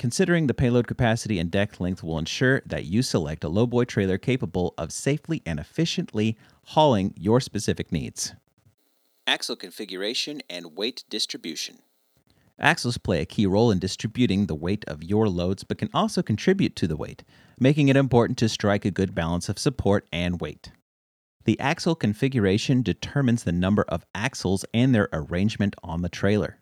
Considering 0.00 0.46
the 0.46 0.54
payload 0.54 0.86
capacity 0.86 1.38
and 1.38 1.50
deck 1.50 1.78
length 1.78 2.02
will 2.02 2.16
ensure 2.16 2.62
that 2.64 2.86
you 2.86 3.02
select 3.02 3.44
a 3.44 3.50
lowboy 3.50 3.86
trailer 3.86 4.16
capable 4.16 4.72
of 4.78 4.90
safely 4.90 5.42
and 5.44 5.60
efficiently 5.60 6.38
hauling 6.68 7.12
your 7.18 7.38
specific 7.38 7.92
needs. 7.92 8.32
Axle 9.26 9.56
configuration 9.56 10.40
and 10.48 10.74
weight 10.74 11.04
distribution. 11.10 11.80
Axles 12.58 12.96
play 12.96 13.20
a 13.20 13.26
key 13.26 13.44
role 13.44 13.70
in 13.70 13.78
distributing 13.78 14.46
the 14.46 14.54
weight 14.54 14.86
of 14.88 15.04
your 15.04 15.28
loads, 15.28 15.64
but 15.64 15.76
can 15.76 15.90
also 15.92 16.22
contribute 16.22 16.74
to 16.76 16.86
the 16.86 16.96
weight, 16.96 17.22
making 17.58 17.88
it 17.88 17.96
important 17.98 18.38
to 18.38 18.48
strike 18.48 18.86
a 18.86 18.90
good 18.90 19.14
balance 19.14 19.50
of 19.50 19.58
support 19.58 20.08
and 20.10 20.40
weight. 20.40 20.72
The 21.44 21.60
axle 21.60 21.94
configuration 21.94 22.80
determines 22.80 23.44
the 23.44 23.52
number 23.52 23.82
of 23.82 24.06
axles 24.14 24.64
and 24.72 24.94
their 24.94 25.10
arrangement 25.12 25.76
on 25.82 26.00
the 26.00 26.08
trailer. 26.08 26.56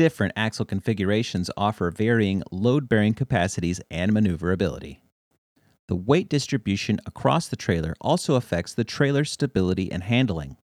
Different 0.00 0.32
axle 0.34 0.64
configurations 0.64 1.50
offer 1.58 1.90
varying 1.90 2.42
load 2.50 2.88
bearing 2.88 3.12
capacities 3.12 3.82
and 3.90 4.14
maneuverability. 4.14 5.02
The 5.88 5.94
weight 5.94 6.30
distribution 6.30 7.00
across 7.04 7.48
the 7.48 7.56
trailer 7.56 7.94
also 8.00 8.36
affects 8.36 8.72
the 8.72 8.82
trailer's 8.82 9.30
stability 9.30 9.92
and 9.92 10.02
handling. 10.02 10.56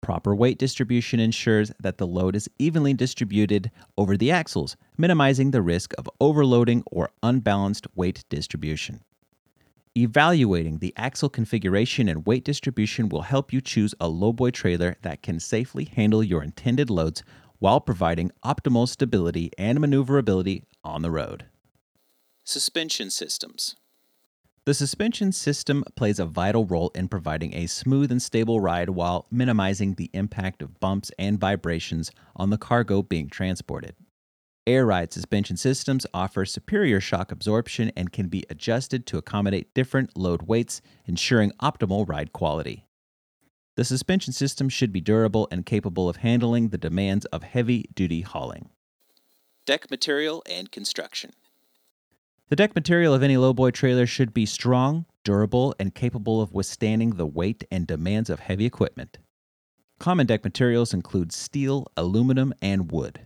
Proper 0.00 0.34
weight 0.34 0.58
distribution 0.58 1.20
ensures 1.20 1.70
that 1.80 1.98
the 1.98 2.06
load 2.06 2.34
is 2.34 2.48
evenly 2.58 2.94
distributed 2.94 3.70
over 3.98 4.16
the 4.16 4.30
axles, 4.30 4.74
minimizing 4.96 5.50
the 5.50 5.60
risk 5.60 5.92
of 5.98 6.08
overloading 6.18 6.82
or 6.90 7.10
unbalanced 7.22 7.86
weight 7.94 8.24
distribution. 8.30 9.02
Evaluating 9.94 10.78
the 10.78 10.94
axle 10.96 11.28
configuration 11.28 12.08
and 12.08 12.24
weight 12.24 12.42
distribution 12.42 13.10
will 13.10 13.20
help 13.20 13.52
you 13.52 13.60
choose 13.60 13.94
a 14.00 14.08
lowboy 14.08 14.50
trailer 14.50 14.96
that 15.02 15.22
can 15.22 15.38
safely 15.38 15.84
handle 15.84 16.22
your 16.22 16.42
intended 16.42 16.88
loads 16.88 17.22
while 17.62 17.80
providing 17.80 18.28
optimal 18.44 18.88
stability 18.88 19.48
and 19.56 19.78
maneuverability 19.78 20.64
on 20.82 21.00
the 21.02 21.10
road. 21.12 21.44
Suspension 22.42 23.08
systems. 23.08 23.76
The 24.64 24.74
suspension 24.74 25.30
system 25.30 25.84
plays 25.94 26.18
a 26.18 26.26
vital 26.26 26.64
role 26.64 26.90
in 26.96 27.06
providing 27.06 27.54
a 27.54 27.68
smooth 27.68 28.10
and 28.10 28.20
stable 28.20 28.58
ride 28.58 28.90
while 28.90 29.26
minimizing 29.30 29.94
the 29.94 30.10
impact 30.12 30.60
of 30.60 30.80
bumps 30.80 31.12
and 31.20 31.38
vibrations 31.38 32.10
on 32.34 32.50
the 32.50 32.58
cargo 32.58 33.00
being 33.00 33.28
transported. 33.28 33.94
Air 34.66 34.84
ride 34.84 35.12
suspension 35.12 35.56
systems 35.56 36.04
offer 36.12 36.44
superior 36.44 37.00
shock 37.00 37.30
absorption 37.30 37.92
and 37.96 38.10
can 38.10 38.26
be 38.26 38.42
adjusted 38.50 39.06
to 39.06 39.18
accommodate 39.18 39.72
different 39.72 40.18
load 40.18 40.42
weights, 40.42 40.82
ensuring 41.06 41.52
optimal 41.62 42.08
ride 42.08 42.32
quality. 42.32 42.88
The 43.74 43.84
suspension 43.84 44.32
system 44.32 44.68
should 44.68 44.92
be 44.92 45.00
durable 45.00 45.48
and 45.50 45.64
capable 45.64 46.08
of 46.08 46.16
handling 46.16 46.68
the 46.68 46.78
demands 46.78 47.24
of 47.26 47.42
heavy 47.42 47.86
duty 47.94 48.20
hauling. 48.20 48.68
Deck 49.64 49.90
material 49.90 50.42
and 50.48 50.70
construction. 50.70 51.30
The 52.48 52.56
deck 52.56 52.74
material 52.74 53.14
of 53.14 53.22
any 53.22 53.36
lowboy 53.36 53.72
trailer 53.72 54.06
should 54.06 54.34
be 54.34 54.44
strong, 54.44 55.06
durable, 55.24 55.74
and 55.78 55.94
capable 55.94 56.42
of 56.42 56.52
withstanding 56.52 57.10
the 57.10 57.26
weight 57.26 57.64
and 57.70 57.86
demands 57.86 58.28
of 58.28 58.40
heavy 58.40 58.66
equipment. 58.66 59.18
Common 59.98 60.26
deck 60.26 60.44
materials 60.44 60.92
include 60.92 61.32
steel, 61.32 61.86
aluminum, 61.96 62.52
and 62.60 62.92
wood. 62.92 63.20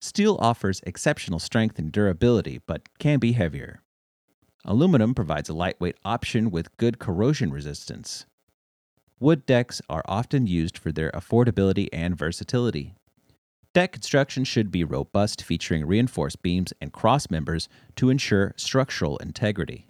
Steel 0.00 0.38
offers 0.40 0.80
exceptional 0.86 1.38
strength 1.38 1.78
and 1.78 1.92
durability, 1.92 2.60
but 2.66 2.88
can 2.98 3.18
be 3.18 3.32
heavier. 3.32 3.82
Aluminum 4.64 5.14
provides 5.14 5.48
a 5.48 5.54
lightweight 5.54 5.96
option 6.04 6.50
with 6.50 6.74
good 6.76 6.98
corrosion 6.98 7.52
resistance. 7.52 8.24
Wood 9.22 9.46
decks 9.46 9.80
are 9.88 10.02
often 10.06 10.48
used 10.48 10.76
for 10.76 10.90
their 10.90 11.12
affordability 11.12 11.88
and 11.92 12.18
versatility. 12.18 12.96
Deck 13.72 13.92
construction 13.92 14.42
should 14.42 14.72
be 14.72 14.82
robust, 14.82 15.44
featuring 15.44 15.86
reinforced 15.86 16.42
beams 16.42 16.72
and 16.80 16.92
cross 16.92 17.30
members 17.30 17.68
to 17.94 18.10
ensure 18.10 18.52
structural 18.56 19.18
integrity. 19.18 19.86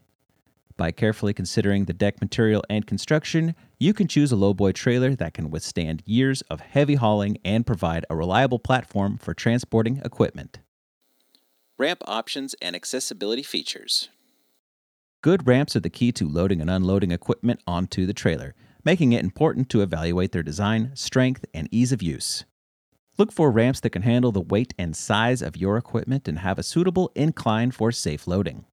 By 0.77 0.91
carefully 0.91 1.33
considering 1.33 1.87
the 1.87 1.95
deck 1.95 2.21
material 2.21 2.63
and 2.69 2.87
construction, 2.87 3.55
you 3.81 3.95
can 3.95 4.07
choose 4.07 4.33
a 4.33 4.37
lowboy 4.37 4.75
trailer 4.75 5.15
that 5.15 5.33
can 5.33 5.51
withstand 5.51 6.03
years 6.05 6.43
of 6.51 6.61
heavy 6.61 6.97
hauling 6.97 7.39
and 7.43 7.67
provide 7.67 8.05
a 8.11 8.17
reliable 8.17 8.59
platform 8.59 9.17
for 9.17 9.33
transporting 9.33 10.03
equipment. 10.05 10.59
Ramp 11.79 12.03
options 12.05 12.55
and 12.61 12.77
accessibility 12.77 13.43
features. 13.43 14.11
Good 15.23 15.47
ramps 15.47 15.75
are 15.75 15.81
the 15.81 15.89
key 15.89 16.13
to 16.13 16.29
loading 16.29 16.61
and 16.61 16.69
unloading 16.69 17.13
equipment 17.13 17.61
onto 17.67 18.05
the 18.05 18.13
trailer, 18.13 18.55
making 18.85 19.13
it 19.13 19.23
important 19.23 19.69
to 19.71 19.83
evaluate 19.83 20.33
their 20.33 20.43
design, 20.43 20.91
strength, 20.95 21.45
and 21.55 21.69
ease 21.71 21.93
of 21.93 22.03
use. 22.03 22.45
Look 23.19 23.33
for 23.33 23.51
ramps 23.51 23.81
that 23.81 23.91
can 23.91 24.03
handle 24.03 24.33
the 24.33 24.41
weight 24.41 24.75
and 24.79 24.97
size 24.97 25.43
of 25.43 25.57
your 25.57 25.77
equipment 25.77 26.27
and 26.27 26.39
have 26.39 26.59
a 26.59 26.63
suitable 26.63 27.13
incline 27.15 27.71
for 27.71 27.93
safe 27.93 28.27
loading. 28.27 28.65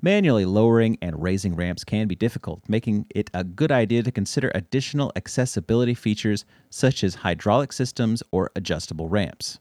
Manually 0.00 0.44
lowering 0.44 0.96
and 1.02 1.20
raising 1.20 1.56
ramps 1.56 1.82
can 1.82 2.06
be 2.06 2.14
difficult, 2.14 2.62
making 2.68 3.06
it 3.10 3.30
a 3.34 3.42
good 3.42 3.72
idea 3.72 4.04
to 4.04 4.12
consider 4.12 4.52
additional 4.54 5.10
accessibility 5.16 5.94
features 5.94 6.44
such 6.70 7.02
as 7.02 7.16
hydraulic 7.16 7.72
systems 7.72 8.22
or 8.30 8.52
adjustable 8.54 9.08
ramps. 9.08 9.58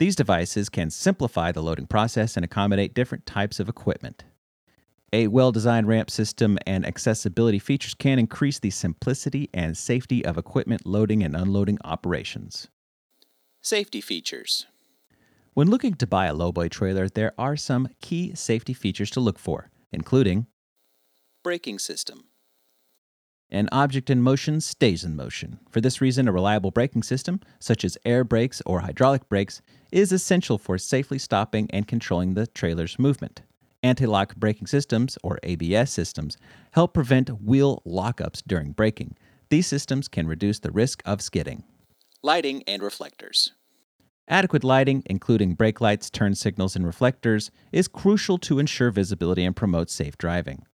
These 0.00 0.16
devices 0.16 0.68
can 0.68 0.90
simplify 0.90 1.52
the 1.52 1.62
loading 1.62 1.86
process 1.86 2.36
and 2.36 2.44
accommodate 2.44 2.94
different 2.94 3.26
types 3.26 3.60
of 3.60 3.68
equipment. 3.68 4.24
A 5.12 5.26
well 5.28 5.52
designed 5.52 5.88
ramp 5.88 6.10
system 6.10 6.58
and 6.66 6.84
accessibility 6.86 7.58
features 7.58 7.94
can 7.94 8.18
increase 8.18 8.58
the 8.58 8.70
simplicity 8.70 9.48
and 9.54 9.76
safety 9.76 10.24
of 10.24 10.36
equipment 10.36 10.86
loading 10.86 11.22
and 11.22 11.34
unloading 11.34 11.78
operations. 11.82 12.68
Safety 13.62 14.00
features. 14.00 14.66
When 15.54 15.70
looking 15.70 15.94
to 15.94 16.06
buy 16.06 16.26
a 16.26 16.34
lowboy 16.34 16.70
trailer, 16.70 17.08
there 17.08 17.32
are 17.38 17.56
some 17.56 17.88
key 18.00 18.34
safety 18.34 18.74
features 18.74 19.10
to 19.12 19.20
look 19.20 19.38
for, 19.38 19.70
including 19.92 20.46
Braking 21.42 21.78
system. 21.78 22.24
an 23.50 23.68
object 23.72 24.10
in 24.10 24.20
motion 24.20 24.60
stays 24.60 25.04
in 25.04 25.16
motion. 25.16 25.58
For 25.70 25.80
this 25.80 26.02
reason, 26.02 26.28
a 26.28 26.32
reliable 26.32 26.70
braking 26.70 27.02
system, 27.02 27.40
such 27.58 27.82
as 27.82 27.96
air 28.04 28.24
brakes 28.24 28.60
or 28.66 28.80
hydraulic 28.80 29.26
brakes, 29.30 29.62
is 29.90 30.12
essential 30.12 30.58
for 30.58 30.76
safely 30.76 31.18
stopping 31.18 31.66
and 31.70 31.88
controlling 31.88 32.34
the 32.34 32.46
trailer's 32.46 32.98
movement. 32.98 33.40
Anti 33.82 34.06
lock 34.06 34.34
braking 34.36 34.66
systems, 34.66 35.16
or 35.22 35.38
ABS 35.44 35.90
systems, 35.90 36.36
help 36.72 36.94
prevent 36.94 37.42
wheel 37.42 37.82
lockups 37.86 38.42
during 38.46 38.72
braking. 38.72 39.16
These 39.50 39.66
systems 39.66 40.08
can 40.08 40.26
reduce 40.26 40.58
the 40.58 40.72
risk 40.72 41.00
of 41.04 41.22
skidding. 41.22 41.62
Lighting 42.22 42.64
and 42.66 42.82
reflectors. 42.82 43.52
Adequate 44.26 44.64
lighting, 44.64 45.02
including 45.06 45.54
brake 45.54 45.80
lights, 45.80 46.10
turn 46.10 46.34
signals, 46.34 46.76
and 46.76 46.84
reflectors, 46.84 47.50
is 47.72 47.88
crucial 47.88 48.36
to 48.38 48.58
ensure 48.58 48.90
visibility 48.90 49.44
and 49.44 49.56
promote 49.56 49.88
safe 49.88 50.18
driving. 50.18 50.66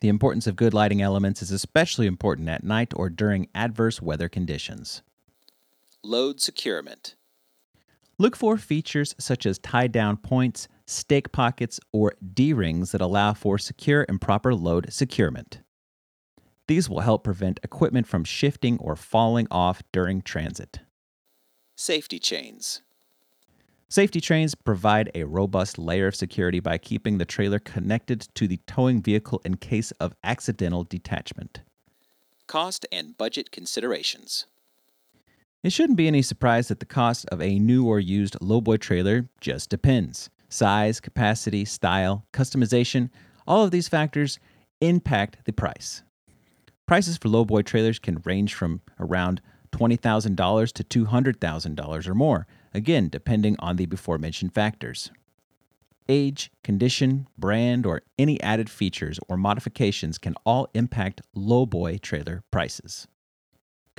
The 0.00 0.08
importance 0.08 0.46
of 0.46 0.56
good 0.56 0.74
lighting 0.74 1.02
elements 1.02 1.42
is 1.42 1.52
especially 1.52 2.06
important 2.06 2.48
at 2.48 2.64
night 2.64 2.92
or 2.96 3.10
during 3.10 3.48
adverse 3.54 4.00
weather 4.00 4.28
conditions. 4.30 5.02
Load 6.02 6.40
securement. 6.40 7.14
Look 8.18 8.34
for 8.34 8.56
features 8.56 9.14
such 9.18 9.46
as 9.46 9.58
tie 9.58 9.86
down 9.86 10.16
points, 10.16 10.68
stake 10.90 11.32
pockets, 11.32 11.80
or 11.92 12.12
D 12.34 12.52
rings 12.52 12.92
that 12.92 13.00
allow 13.00 13.32
for 13.32 13.58
secure 13.58 14.04
and 14.08 14.20
proper 14.20 14.54
load 14.54 14.92
securement. 14.92 15.60
These 16.66 16.88
will 16.88 17.00
help 17.00 17.24
prevent 17.24 17.60
equipment 17.62 18.06
from 18.06 18.24
shifting 18.24 18.78
or 18.78 18.94
falling 18.96 19.48
off 19.50 19.82
during 19.92 20.22
transit. 20.22 20.80
Safety 21.76 22.18
chains. 22.18 22.82
Safety 23.88 24.20
chains 24.20 24.54
provide 24.54 25.10
a 25.14 25.24
robust 25.24 25.78
layer 25.78 26.06
of 26.06 26.14
security 26.14 26.60
by 26.60 26.78
keeping 26.78 27.18
the 27.18 27.24
trailer 27.24 27.58
connected 27.58 28.28
to 28.34 28.46
the 28.46 28.60
towing 28.68 29.02
vehicle 29.02 29.40
in 29.44 29.56
case 29.56 29.90
of 29.92 30.14
accidental 30.22 30.84
detachment. 30.84 31.62
Cost 32.46 32.86
and 32.92 33.18
budget 33.18 33.50
considerations. 33.50 34.46
It 35.64 35.72
shouldn't 35.72 35.98
be 35.98 36.06
any 36.06 36.22
surprise 36.22 36.68
that 36.68 36.78
the 36.78 36.86
cost 36.86 37.26
of 37.30 37.42
a 37.42 37.58
new 37.58 37.84
or 37.84 37.98
used 37.98 38.36
lowboy 38.40 38.78
trailer 38.78 39.28
just 39.40 39.70
depends. 39.70 40.30
Size, 40.50 41.00
capacity, 41.00 41.64
style, 41.64 42.26
customization, 42.32 43.08
all 43.46 43.64
of 43.64 43.70
these 43.70 43.88
factors 43.88 44.38
impact 44.80 45.38
the 45.44 45.52
price. 45.52 46.02
Prices 46.86 47.16
for 47.16 47.28
lowboy 47.28 47.64
trailers 47.64 47.98
can 48.00 48.20
range 48.24 48.52
from 48.52 48.82
around 48.98 49.40
$20,000 49.72 50.72
to 50.72 51.04
$200,000 51.06 52.08
or 52.08 52.14
more, 52.14 52.46
again, 52.74 53.08
depending 53.08 53.56
on 53.60 53.76
the 53.76 53.86
before 53.86 54.18
mentioned 54.18 54.52
factors. 54.52 55.10
Age, 56.08 56.50
condition, 56.64 57.28
brand, 57.38 57.86
or 57.86 58.02
any 58.18 58.40
added 58.42 58.68
features 58.68 59.20
or 59.28 59.36
modifications 59.36 60.18
can 60.18 60.34
all 60.44 60.68
impact 60.74 61.22
lowboy 61.36 62.00
trailer 62.00 62.42
prices. 62.50 63.06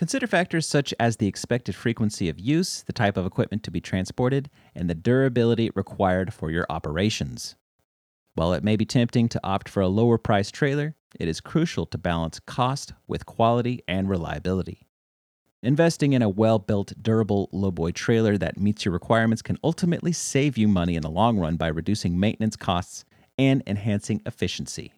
Consider 0.01 0.25
factors 0.25 0.65
such 0.65 0.95
as 0.99 1.17
the 1.17 1.27
expected 1.27 1.75
frequency 1.75 2.27
of 2.27 2.39
use, 2.39 2.81
the 2.81 2.91
type 2.91 3.17
of 3.17 3.25
equipment 3.27 3.61
to 3.61 3.69
be 3.69 3.79
transported, 3.79 4.49
and 4.73 4.89
the 4.89 4.95
durability 4.95 5.69
required 5.75 6.33
for 6.33 6.49
your 6.49 6.65
operations. 6.71 7.55
While 8.33 8.53
it 8.53 8.63
may 8.63 8.75
be 8.75 8.83
tempting 8.83 9.29
to 9.29 9.39
opt 9.43 9.69
for 9.69 9.81
a 9.81 9.87
lower 9.87 10.17
priced 10.17 10.55
trailer, 10.55 10.95
it 11.19 11.27
is 11.27 11.39
crucial 11.39 11.85
to 11.85 11.99
balance 11.99 12.39
cost 12.39 12.93
with 13.05 13.27
quality 13.27 13.83
and 13.87 14.09
reliability. 14.09 14.87
Investing 15.61 16.13
in 16.13 16.23
a 16.23 16.29
well 16.29 16.57
built, 16.57 16.93
durable 16.99 17.47
lowboy 17.53 17.93
trailer 17.93 18.39
that 18.39 18.59
meets 18.59 18.83
your 18.83 18.93
requirements 18.93 19.43
can 19.43 19.59
ultimately 19.63 20.13
save 20.13 20.57
you 20.57 20.67
money 20.67 20.95
in 20.95 21.03
the 21.03 21.11
long 21.11 21.37
run 21.37 21.57
by 21.57 21.67
reducing 21.67 22.19
maintenance 22.19 22.55
costs 22.55 23.05
and 23.37 23.61
enhancing 23.67 24.23
efficiency. 24.25 24.93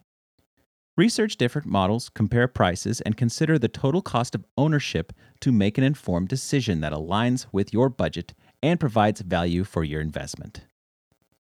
Research 0.95 1.37
different 1.37 1.67
models, 1.67 2.09
compare 2.09 2.47
prices, 2.47 3.01
and 3.01 3.17
consider 3.17 3.57
the 3.57 3.67
total 3.67 4.03
cost 4.03 4.35
of 4.35 4.45
ownership 4.55 5.11
to 5.39 5.51
make 5.51 5.79
an 5.79 5.83
informed 5.83 6.27
decision 6.27 6.81
that 6.81 6.93
aligns 6.93 7.47
with 7.51 7.73
your 7.73 7.89
budget 7.89 8.35
and 8.61 8.79
provides 8.79 9.21
value 9.21 9.63
for 9.63 9.83
your 9.83 10.01
investment. 10.01 10.67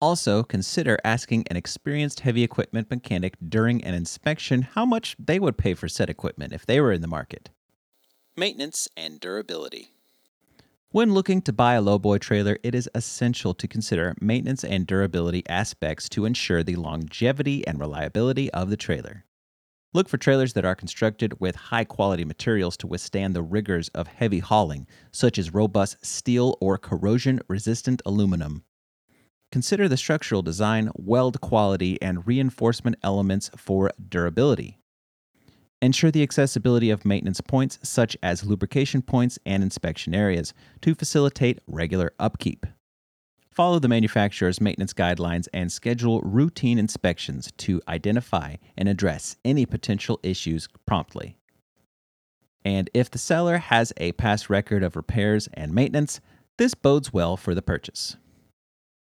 Also, 0.00 0.42
consider 0.42 0.96
asking 1.04 1.44
an 1.48 1.58
experienced 1.58 2.20
heavy 2.20 2.42
equipment 2.42 2.90
mechanic 2.90 3.36
during 3.46 3.84
an 3.84 3.92
inspection 3.92 4.62
how 4.62 4.86
much 4.86 5.16
they 5.18 5.38
would 5.38 5.58
pay 5.58 5.74
for 5.74 5.86
said 5.86 6.08
equipment 6.08 6.54
if 6.54 6.64
they 6.64 6.80
were 6.80 6.92
in 6.92 7.02
the 7.02 7.06
market. 7.06 7.50
Maintenance 8.34 8.88
and 8.96 9.20
durability. 9.20 9.92
When 10.92 11.12
looking 11.12 11.42
to 11.42 11.52
buy 11.52 11.74
a 11.74 11.82
lowboy 11.82 12.20
trailer, 12.20 12.56
it 12.62 12.74
is 12.74 12.88
essential 12.94 13.52
to 13.54 13.68
consider 13.68 14.14
maintenance 14.18 14.64
and 14.64 14.86
durability 14.86 15.42
aspects 15.46 16.08
to 16.08 16.24
ensure 16.24 16.62
the 16.62 16.76
longevity 16.76 17.66
and 17.66 17.78
reliability 17.78 18.50
of 18.52 18.70
the 18.70 18.78
trailer. 18.78 19.26
Look 19.94 20.08
for 20.08 20.16
trailers 20.16 20.54
that 20.54 20.64
are 20.64 20.74
constructed 20.74 21.38
with 21.38 21.54
high 21.54 21.84
quality 21.84 22.24
materials 22.24 22.78
to 22.78 22.86
withstand 22.86 23.36
the 23.36 23.42
rigors 23.42 23.88
of 23.90 24.06
heavy 24.06 24.38
hauling, 24.38 24.86
such 25.10 25.38
as 25.38 25.52
robust 25.52 26.04
steel 26.04 26.56
or 26.60 26.78
corrosion 26.78 27.40
resistant 27.46 28.00
aluminum. 28.06 28.64
Consider 29.50 29.88
the 29.88 29.98
structural 29.98 30.40
design, 30.40 30.90
weld 30.94 31.42
quality, 31.42 32.00
and 32.00 32.26
reinforcement 32.26 32.96
elements 33.02 33.50
for 33.54 33.90
durability. 34.08 34.78
Ensure 35.82 36.10
the 36.10 36.22
accessibility 36.22 36.88
of 36.88 37.04
maintenance 37.04 37.42
points, 37.42 37.78
such 37.82 38.16
as 38.22 38.44
lubrication 38.44 39.02
points 39.02 39.38
and 39.44 39.62
inspection 39.62 40.14
areas, 40.14 40.54
to 40.80 40.94
facilitate 40.94 41.58
regular 41.66 42.12
upkeep. 42.18 42.64
Follow 43.52 43.78
the 43.78 43.88
manufacturer's 43.88 44.62
maintenance 44.62 44.94
guidelines 44.94 45.46
and 45.52 45.70
schedule 45.70 46.22
routine 46.22 46.78
inspections 46.78 47.52
to 47.58 47.82
identify 47.86 48.56
and 48.78 48.88
address 48.88 49.36
any 49.44 49.66
potential 49.66 50.18
issues 50.22 50.68
promptly. 50.86 51.36
And 52.64 52.88
if 52.94 53.10
the 53.10 53.18
seller 53.18 53.58
has 53.58 53.92
a 53.98 54.12
past 54.12 54.48
record 54.48 54.82
of 54.82 54.96
repairs 54.96 55.50
and 55.52 55.74
maintenance, 55.74 56.18
this 56.56 56.72
bodes 56.72 57.12
well 57.12 57.36
for 57.36 57.54
the 57.54 57.60
purchase. 57.60 58.16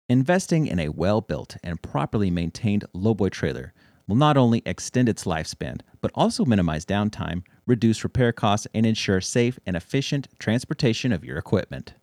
Investing 0.09 0.67
in 0.67 0.81
a 0.81 0.89
well 0.89 1.21
built 1.21 1.57
and 1.63 1.81
properly 1.81 2.31
maintained 2.31 2.85
lowboy 2.93 3.31
trailer 3.31 3.73
will 4.09 4.17
not 4.17 4.37
only 4.37 4.63
extend 4.67 5.09
its 5.09 5.25
lifespan, 5.25 5.81
but 6.01 6.11
also 6.17 6.45
minimize 6.45 6.85
downtime, 6.85 7.45
reduce 7.67 8.03
repair 8.03 8.33
costs, 8.33 8.67
and 8.75 8.85
ensure 8.85 9.21
safe 9.21 9.61
and 9.65 9.77
efficient 9.77 10.27
transportation 10.41 11.13
of 11.13 11.25
your 11.25 11.39
equipment. 11.39 11.95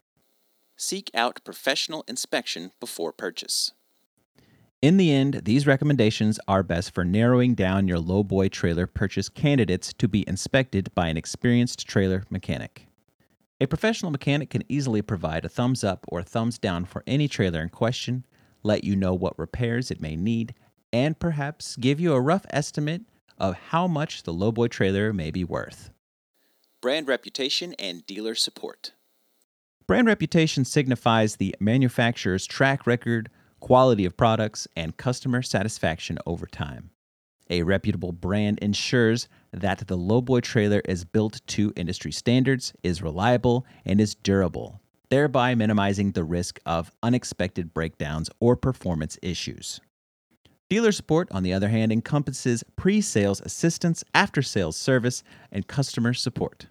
Seek 0.81 1.11
out 1.13 1.43
professional 1.43 2.03
inspection 2.07 2.71
before 2.79 3.11
purchase. 3.11 3.71
In 4.81 4.97
the 4.97 5.11
end, 5.11 5.41
these 5.45 5.67
recommendations 5.67 6.39
are 6.47 6.63
best 6.63 6.91
for 6.91 7.05
narrowing 7.05 7.53
down 7.53 7.87
your 7.87 7.99
lowboy 7.99 8.49
trailer 8.49 8.87
purchase 8.87 9.29
candidates 9.29 9.93
to 9.93 10.07
be 10.07 10.27
inspected 10.27 10.89
by 10.95 11.09
an 11.09 11.17
experienced 11.17 11.87
trailer 11.87 12.23
mechanic. 12.31 12.87
A 13.59 13.67
professional 13.67 14.11
mechanic 14.11 14.49
can 14.49 14.63
easily 14.67 15.03
provide 15.03 15.45
a 15.45 15.49
thumbs 15.49 15.83
up 15.83 16.03
or 16.07 16.23
thumbs 16.23 16.57
down 16.57 16.85
for 16.85 17.03
any 17.05 17.27
trailer 17.27 17.61
in 17.61 17.69
question, 17.69 18.25
let 18.63 18.83
you 18.83 18.95
know 18.95 19.13
what 19.13 19.37
repairs 19.37 19.91
it 19.91 20.01
may 20.01 20.15
need, 20.15 20.55
and 20.91 21.19
perhaps 21.19 21.75
give 21.75 21.99
you 21.99 22.13
a 22.13 22.19
rough 22.19 22.47
estimate 22.49 23.03
of 23.37 23.53
how 23.69 23.85
much 23.85 24.23
the 24.23 24.33
lowboy 24.33 24.71
trailer 24.71 25.13
may 25.13 25.29
be 25.29 25.43
worth. 25.43 25.91
Brand 26.81 27.07
reputation 27.07 27.75
and 27.77 28.03
dealer 28.07 28.33
support. 28.33 28.93
Brand 29.87 30.07
reputation 30.07 30.63
signifies 30.63 31.35
the 31.35 31.55
manufacturer's 31.59 32.45
track 32.45 32.87
record, 32.87 33.29
quality 33.59 34.05
of 34.05 34.15
products, 34.15 34.67
and 34.75 34.95
customer 34.95 35.41
satisfaction 35.41 36.17
over 36.25 36.45
time. 36.45 36.91
A 37.49 37.63
reputable 37.63 38.13
brand 38.13 38.59
ensures 38.59 39.27
that 39.51 39.85
the 39.87 39.97
lowboy 39.97 40.41
trailer 40.41 40.81
is 40.85 41.03
built 41.03 41.41
to 41.47 41.73
industry 41.75 42.11
standards, 42.11 42.73
is 42.83 43.01
reliable, 43.01 43.65
and 43.85 43.99
is 43.99 44.15
durable, 44.15 44.79
thereby 45.09 45.53
minimizing 45.55 46.11
the 46.11 46.23
risk 46.23 46.59
of 46.65 46.91
unexpected 47.03 47.73
breakdowns 47.73 48.29
or 48.39 48.55
performance 48.55 49.17
issues. 49.21 49.81
Dealer 50.69 50.93
support, 50.93 51.27
on 51.31 51.43
the 51.43 51.51
other 51.51 51.67
hand, 51.67 51.91
encompasses 51.91 52.63
pre 52.77 53.01
sales 53.01 53.41
assistance, 53.41 54.05
after 54.15 54.41
sales 54.41 54.77
service, 54.77 55.21
and 55.51 55.67
customer 55.67 56.13
support. 56.13 56.67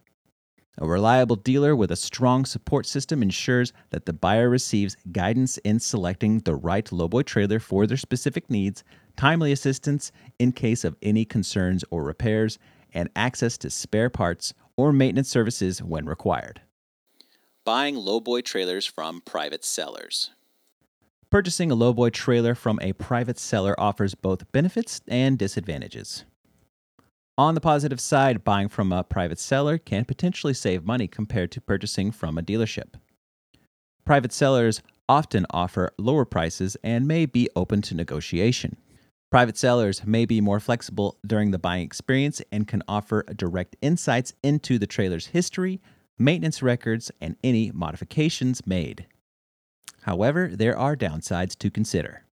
A 0.82 0.86
reliable 0.86 1.36
dealer 1.36 1.76
with 1.76 1.90
a 1.90 1.96
strong 1.96 2.46
support 2.46 2.86
system 2.86 3.22
ensures 3.22 3.74
that 3.90 4.06
the 4.06 4.14
buyer 4.14 4.48
receives 4.48 4.96
guidance 5.12 5.58
in 5.58 5.78
selecting 5.78 6.38
the 6.38 6.54
right 6.54 6.86
lowboy 6.86 7.26
trailer 7.26 7.60
for 7.60 7.86
their 7.86 7.98
specific 7.98 8.48
needs, 8.48 8.82
timely 9.14 9.52
assistance 9.52 10.10
in 10.38 10.52
case 10.52 10.82
of 10.82 10.96
any 11.02 11.26
concerns 11.26 11.84
or 11.90 12.02
repairs, 12.02 12.58
and 12.94 13.10
access 13.14 13.58
to 13.58 13.68
spare 13.68 14.08
parts 14.08 14.54
or 14.78 14.90
maintenance 14.90 15.28
services 15.28 15.82
when 15.82 16.06
required. 16.06 16.62
Buying 17.66 17.96
lowboy 17.96 18.42
trailers 18.42 18.86
from 18.86 19.20
private 19.20 19.66
sellers. 19.66 20.30
Purchasing 21.28 21.70
a 21.70 21.76
lowboy 21.76 22.10
trailer 22.10 22.54
from 22.54 22.80
a 22.80 22.94
private 22.94 23.38
seller 23.38 23.78
offers 23.78 24.14
both 24.14 24.50
benefits 24.50 25.02
and 25.06 25.38
disadvantages. 25.38 26.24
On 27.38 27.54
the 27.54 27.60
positive 27.60 28.00
side, 28.00 28.44
buying 28.44 28.68
from 28.68 28.92
a 28.92 29.02
private 29.02 29.38
seller 29.38 29.78
can 29.78 30.04
potentially 30.04 30.52
save 30.52 30.84
money 30.84 31.08
compared 31.08 31.50
to 31.52 31.60
purchasing 31.60 32.10
from 32.10 32.36
a 32.36 32.42
dealership. 32.42 32.94
Private 34.04 34.32
sellers 34.32 34.82
often 35.08 35.46
offer 35.50 35.92
lower 35.98 36.24
prices 36.24 36.76
and 36.84 37.08
may 37.08 37.26
be 37.26 37.48
open 37.56 37.82
to 37.82 37.94
negotiation. 37.94 38.76
Private 39.30 39.56
sellers 39.56 40.04
may 40.04 40.24
be 40.26 40.40
more 40.40 40.60
flexible 40.60 41.16
during 41.24 41.50
the 41.50 41.58
buying 41.58 41.84
experience 41.84 42.42
and 42.50 42.66
can 42.66 42.82
offer 42.88 43.24
direct 43.36 43.76
insights 43.80 44.34
into 44.42 44.78
the 44.78 44.86
trailer's 44.86 45.28
history, 45.28 45.80
maintenance 46.18 46.62
records, 46.62 47.10
and 47.20 47.36
any 47.42 47.70
modifications 47.70 48.66
made. 48.66 49.06
However, 50.02 50.50
there 50.52 50.76
are 50.76 50.96
downsides 50.96 51.56
to 51.58 51.70
consider. 51.70 52.24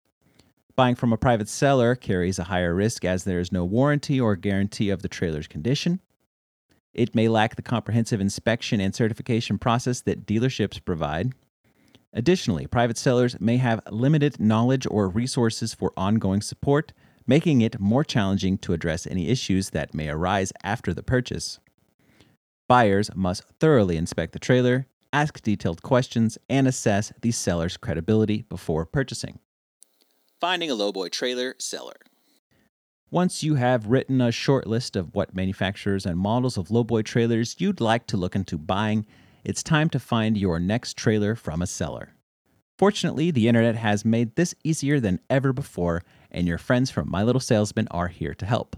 Buying 0.77 0.93
from 0.93 1.11
a 1.11 1.17
private 1.17 1.49
seller 1.49 1.95
carries 1.95 2.37
a 2.37 2.43
higher 2.43 2.75
risk 2.75 3.03
as 3.03 3.23
there 3.23 3.39
is 3.39 3.51
no 3.51 3.65
warranty 3.65 4.21
or 4.21 4.35
guarantee 4.35 4.91
of 4.91 5.01
the 5.01 5.09
trailer's 5.09 5.47
condition. 5.47 5.99
It 6.93 7.15
may 7.15 7.27
lack 7.27 7.55
the 7.55 7.63
comprehensive 7.63 8.21
inspection 8.21 8.79
and 8.79 8.93
certification 8.93 9.57
process 9.57 10.01
that 10.01 10.27
dealerships 10.27 10.83
provide. 10.85 11.33
Additionally, 12.13 12.67
private 12.67 12.99
sellers 12.99 13.41
may 13.41 13.57
have 13.57 13.81
limited 13.89 14.39
knowledge 14.39 14.85
or 14.91 15.09
resources 15.09 15.73
for 15.73 15.93
ongoing 15.97 16.41
support, 16.41 16.93
making 17.25 17.61
it 17.61 17.79
more 17.79 18.03
challenging 18.03 18.59
to 18.59 18.73
address 18.73 19.07
any 19.07 19.29
issues 19.29 19.71
that 19.71 19.95
may 19.95 20.09
arise 20.09 20.53
after 20.63 20.93
the 20.93 21.03
purchase. 21.03 21.57
Buyers 22.69 23.09
must 23.15 23.45
thoroughly 23.59 23.97
inspect 23.97 24.33
the 24.33 24.39
trailer, 24.39 24.85
ask 25.11 25.41
detailed 25.41 25.81
questions, 25.81 26.37
and 26.47 26.67
assess 26.67 27.11
the 27.21 27.31
seller's 27.31 27.77
credibility 27.77 28.43
before 28.43 28.85
purchasing. 28.85 29.39
Finding 30.39 30.69
a 30.69 30.75
lowboy 30.75 31.09
trailer 31.09 31.55
seller. 31.57 31.95
Once 33.09 33.41
you 33.41 33.55
have 33.55 33.87
written 33.87 34.21
a 34.21 34.31
short 34.31 34.67
list 34.67 34.95
of 34.95 35.15
what 35.15 35.33
manufacturers 35.33 36.05
and 36.05 36.19
models 36.19 36.57
of 36.57 36.67
lowboy 36.67 37.03
trailers 37.03 37.55
you'd 37.57 37.81
like 37.81 38.05
to 38.05 38.17
look 38.17 38.35
into 38.35 38.55
buying, 38.55 39.07
it's 39.43 39.63
time 39.63 39.89
to 39.89 39.99
find 39.99 40.37
your 40.37 40.59
next 40.59 40.95
trailer 40.95 41.33
from 41.33 41.59
a 41.59 41.67
seller. 41.67 42.13
Fortunately, 42.77 43.31
the 43.31 43.47
internet 43.47 43.75
has 43.77 44.05
made 44.05 44.35
this 44.35 44.53
easier 44.63 44.99
than 44.99 45.19
ever 45.27 45.53
before, 45.53 46.03
and 46.29 46.47
your 46.47 46.59
friends 46.59 46.91
from 46.91 47.09
My 47.09 47.23
Little 47.23 47.41
Salesman 47.41 47.87
are 47.89 48.09
here 48.09 48.35
to 48.35 48.45
help. 48.45 48.75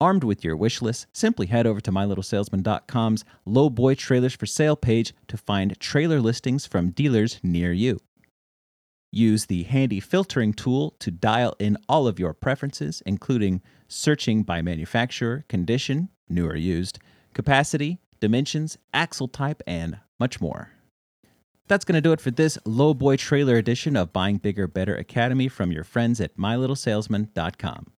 Armed 0.00 0.24
with 0.24 0.42
your 0.42 0.56
wish 0.56 0.80
list, 0.80 1.06
simply 1.12 1.48
head 1.48 1.66
over 1.66 1.82
to 1.82 1.92
mylittlesalesman.com's 1.92 3.26
Low 3.44 3.68
Boy 3.68 3.94
Trailers 3.94 4.34
for 4.34 4.46
Sale 4.46 4.76
page 4.76 5.12
to 5.28 5.36
find 5.36 5.78
trailer 5.78 6.18
listings 6.18 6.64
from 6.64 6.92
dealers 6.92 7.38
near 7.42 7.74
you. 7.74 8.00
Use 9.12 9.46
the 9.46 9.64
handy 9.64 9.98
filtering 9.98 10.52
tool 10.52 10.94
to 11.00 11.10
dial 11.10 11.56
in 11.58 11.76
all 11.88 12.06
of 12.06 12.18
your 12.18 12.32
preferences, 12.32 13.02
including 13.04 13.60
searching 13.88 14.44
by 14.44 14.62
manufacturer, 14.62 15.44
condition, 15.48 16.10
new 16.28 16.46
or 16.46 16.54
used, 16.54 17.00
capacity, 17.34 17.98
dimensions, 18.20 18.78
axle 18.94 19.26
type, 19.26 19.62
and 19.66 19.98
much 20.20 20.40
more. 20.40 20.70
That's 21.66 21.84
going 21.84 21.94
to 21.94 22.00
do 22.00 22.12
it 22.12 22.20
for 22.20 22.30
this 22.30 22.58
Low 22.64 22.94
Boy 22.94 23.16
trailer 23.16 23.56
edition 23.56 23.96
of 23.96 24.12
Buying 24.12 24.38
Bigger 24.38 24.66
Better 24.66 24.94
Academy 24.94 25.48
from 25.48 25.72
your 25.72 25.84
friends 25.84 26.20
at 26.20 26.36
mylittlesalesman.com. 26.36 27.92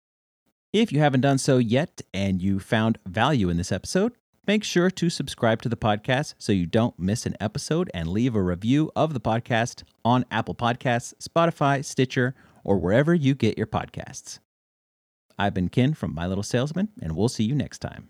If 0.74 0.92
you 0.92 1.00
haven't 1.00 1.22
done 1.22 1.38
so 1.38 1.58
yet 1.58 2.02
and 2.14 2.42
you 2.42 2.60
found 2.60 2.98
value 3.06 3.50
in 3.50 3.58
this 3.58 3.72
episode, 3.72 4.14
make 4.48 4.64
sure 4.64 4.90
to 4.90 5.10
subscribe 5.10 5.62
to 5.62 5.70
the 5.70 5.78
podcast 5.78 6.36
so 6.38 6.52
you 6.52 6.66
don't 6.66 6.98
miss 7.00 7.26
an 7.26 7.36
episode 7.40 7.90
and 7.94 8.08
leave 8.08 8.36
a 8.36 8.42
review 8.42 8.92
of 8.96 9.14
the 9.14 9.20
podcast 9.20 9.84
on 10.04 10.26
Apple 10.32 10.56
Podcasts, 10.56 11.14
Spotify, 11.22 11.84
Stitcher, 11.84 12.36
or 12.64 12.78
wherever 12.78 13.14
you 13.14 13.36
get 13.36 13.58
your 13.58 13.68
podcasts. 13.68 14.40
I've 15.38 15.54
been 15.54 15.70
Ken 15.70 15.94
from 15.94 16.14
My 16.14 16.28
Little 16.28 16.44
Salesman, 16.44 16.90
and 17.02 17.16
we'll 17.16 17.30
see 17.30 17.44
you 17.44 17.56
next 17.56 17.80
time. 17.80 18.08